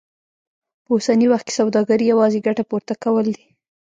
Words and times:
په 0.83 0.89
اوسني 0.95 1.27
وخت 1.29 1.45
کې 1.47 1.57
سوداګري 1.59 2.05
يوازې 2.13 2.39
ګټه 2.47 2.63
پورته 2.69 2.93
کول 3.03 3.25
دي. 3.35 3.45